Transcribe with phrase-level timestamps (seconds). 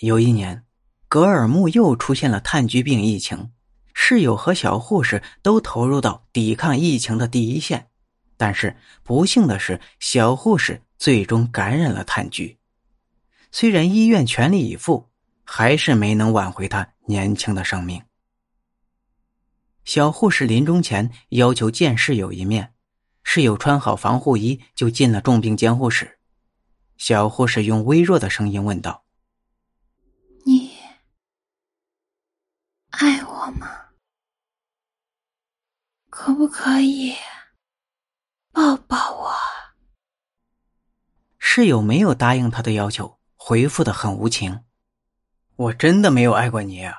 [0.00, 0.66] 有一年，
[1.08, 3.52] 格尔木又出现了炭疽病疫情，
[3.94, 7.88] 室友和小护士都投入到抵抗疫情的第一线，
[8.36, 12.58] 但是不幸的是，小护士最终感染了炭疽。
[13.50, 15.08] 虽然医院全力以赴，
[15.44, 18.02] 还是没能挽回他年轻的生命。
[19.86, 22.74] 小护士临终前要求见室友一面，
[23.22, 26.18] 室友穿好防护衣就进了重病监护室。
[26.98, 29.04] 小护士用微弱的声音问道。
[30.44, 30.70] 你
[32.98, 33.68] 爱我吗？
[36.08, 37.14] 可不可以
[38.52, 39.30] 抱抱我？
[41.38, 44.64] 室友没有答应他的要求，回复的很无情。
[45.56, 46.94] 我真的没有爱过你啊！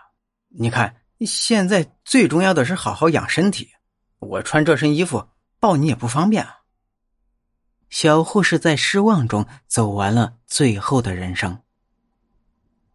[0.50, 3.72] 你看，现在最重要的是好好养身体。
[4.20, 6.60] 我穿这身衣服抱你也不方便啊。
[7.90, 11.64] 小护士在失望中走完了最后的人生。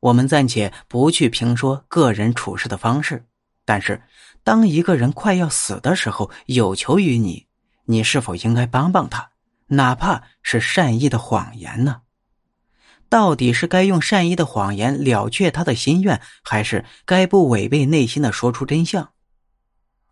[0.03, 3.25] 我们暂且不去评说个人处事的方式，
[3.65, 4.03] 但是
[4.43, 7.47] 当一个人快要死的时候有求于你，
[7.85, 9.31] 你是否应该帮帮他，
[9.69, 12.01] 哪怕是善意的谎言呢？
[13.09, 19.11] 到底是该用善意的谎言了却他的心愿，还是该不违背内心的说出真相？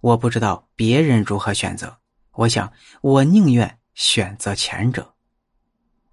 [0.00, 1.98] 我不知道别人如何选择，
[2.34, 5.14] 我想我宁愿选择前者。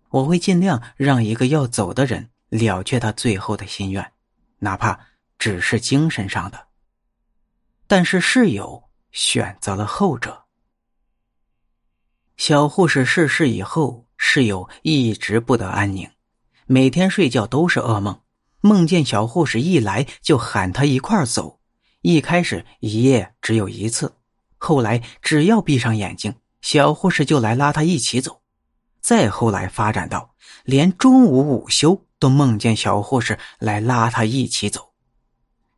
[0.09, 2.31] 我会尽量让一个要走的人。
[2.49, 4.11] 了却他最后的心愿，
[4.59, 4.99] 哪怕
[5.37, 6.67] 只是精神上的。
[7.87, 10.45] 但是室友选择了后者。
[12.37, 16.09] 小护士逝世以后，室友一直不得安宁，
[16.65, 18.21] 每天睡觉都是噩梦，
[18.61, 21.59] 梦见小护士一来就喊他一块走。
[22.01, 24.15] 一开始一夜只有一次，
[24.57, 28.41] 后来只要闭上眼睛，小护士就来拉他一起走。
[29.01, 32.06] 再后来发展到连中午午休。
[32.19, 34.93] 都梦见小护士来拉他一起走，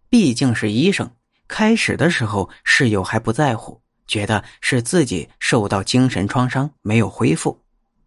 [0.10, 1.12] 毕竟是医生。
[1.48, 7.64] 开始的时候，室友还不在乎，觉得是自己受到精神创伤没有恢复。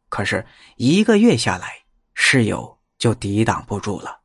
[0.09, 0.47] 可是
[0.77, 1.83] 一个月下来，
[2.15, 4.21] 室友就抵挡不住了。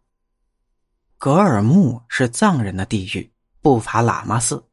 [1.17, 3.31] 格尔木是藏人的地狱，
[3.61, 4.65] 不乏喇嘛寺。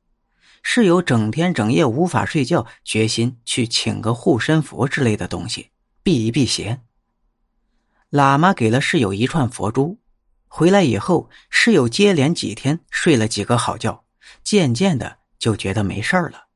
[0.62, 5.70] 室友整天整夜无法睡觉，决心去请个护身符之类的东西，
[6.02, 6.80] 避一避邪。
[8.14, 9.98] 喇嘛给了室友一串佛珠，
[10.46, 14.04] 回来以后，室友接连几天睡了几个好觉，
[14.44, 16.46] 渐渐的就觉得没事了。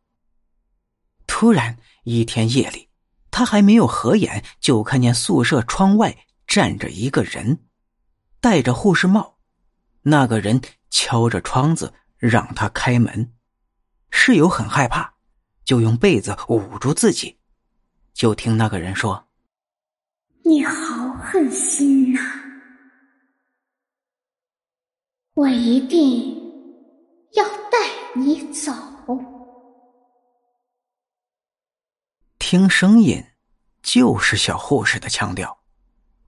[1.26, 2.88] 突然一天夜里，
[3.32, 7.58] 他还没有合眼，就看见宿舍窗外站着一个人，
[8.40, 9.38] 戴着护士帽。
[10.02, 13.32] 那个人敲着窗子让他开门，
[14.12, 15.12] 室友很害怕，
[15.64, 17.36] 就用被子捂住自己。
[18.14, 19.26] 就听那个人说
[20.46, 22.20] ：“你好。”狠心呐！
[25.34, 26.34] 我一定
[27.32, 27.78] 要带
[28.14, 28.72] 你走。
[32.38, 33.22] 听声音，
[33.82, 35.58] 就是小护士的腔调，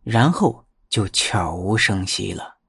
[0.02, 2.59] 然后就悄无声息了。